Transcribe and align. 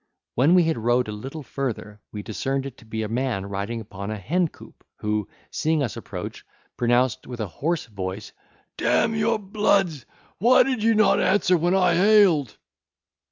When 0.33 0.55
we 0.55 0.63
had 0.63 0.79
rowed 0.79 1.07
a 1.09 1.11
little 1.11 1.43
further, 1.43 2.01
we 2.11 2.23
discerned 2.23 2.65
it 2.65 2.75
to 2.77 2.85
be 2.85 3.03
a 3.03 3.07
man 3.07 3.45
riding 3.45 3.79
upon 3.79 4.09
a 4.09 4.17
hencoop, 4.17 4.83
who, 4.95 5.27
seeing 5.51 5.83
us 5.83 5.95
approach, 5.95 6.43
pronounced 6.75 7.27
with 7.27 7.39
a 7.39 7.45
hoarse 7.45 7.85
voice, 7.85 8.31
"D—n 8.77 9.13
your 9.13 9.37
bloods! 9.37 10.07
why 10.39 10.63
did 10.63 10.81
you 10.81 10.95
not 10.95 11.19
answer 11.21 11.55
when 11.55 11.75
I 11.75 11.93
hailed?" 11.93 12.57